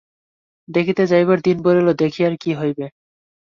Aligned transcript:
দেখিতে 0.67 1.03
যাইবার 1.07 1.37
দিন 1.41 1.57
বলিল, 1.61 1.87
দেখিয়া 2.01 2.27
আর 2.29 2.35
কী 2.37 2.51
হইবে। 2.53 2.85